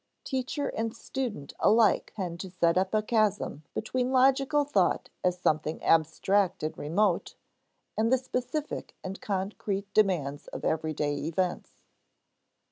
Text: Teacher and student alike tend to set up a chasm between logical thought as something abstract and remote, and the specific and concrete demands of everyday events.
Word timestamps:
Teacher 0.23 0.69
and 0.69 0.95
student 0.97 1.53
alike 1.59 2.11
tend 2.15 2.39
to 2.39 2.49
set 2.49 2.75
up 2.75 2.91
a 2.95 3.03
chasm 3.03 3.61
between 3.75 4.11
logical 4.11 4.65
thought 4.65 5.11
as 5.23 5.37
something 5.37 5.79
abstract 5.83 6.63
and 6.63 6.75
remote, 6.75 7.35
and 7.95 8.11
the 8.11 8.17
specific 8.17 8.95
and 9.03 9.21
concrete 9.21 9.93
demands 9.93 10.47
of 10.47 10.65
everyday 10.65 11.13
events. 11.17 11.83